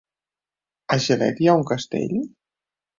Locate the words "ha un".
1.53-1.71